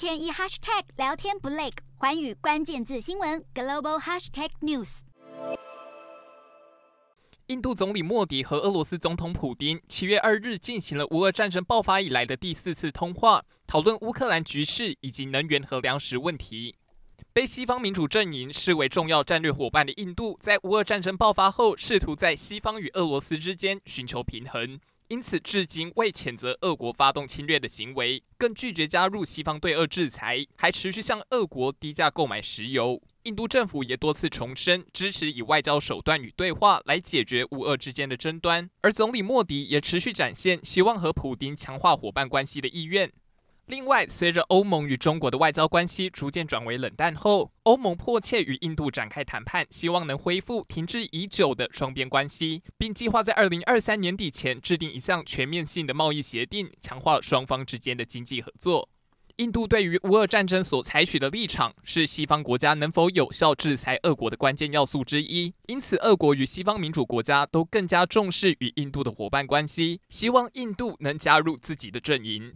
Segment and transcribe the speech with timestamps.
[0.00, 1.68] 天一 hashtag 聊天不累，
[1.98, 5.00] 寰宇关键字新闻 global hashtag news。
[7.48, 16.74] 印度总理莫迪和俄罗斯总统普丁七月二日进行了乌俄战争爆发以来的第四次通话，讨论乌克兰局势以及能源和粮食问题。
[17.34, 24.80] 被西方民主阵营视为重要战略伙伴的印度，在乌俄战争爆发后，试图在西方与俄罗斯之间寻求平衡。
[25.10, 33.02] 因此，至今未谴责俄国发动侵略的行为，更拒绝加入西方对俄制裁，还持续向俄国低价购买石油。
[33.24, 43.12] 印度政府也多次重申支持以外交手段与对话来解决乌俄之间的争端，而总理莫迪也持续展现希望和普丁强化伙伴关系的意愿。
[43.70, 58.88] 另外，随着欧盟与中国的外交关系逐渐转为冷淡后，欧盟迫切与印度展开谈判，希望能恢复停滞已久的双边关系，并计划在二零二三年底前制定一项全面性的贸易协定，强化双方之间的经济合作。
[59.36, 65.54] 印度对于乌俄战争所采取的立场，是西方国家能否有效制裁俄国的关键要素之一。
[65.66, 72.52] 因此，俄国与西方民主国家都更加重视与印度的伙伴关系，希望印度能加入自己的阵营。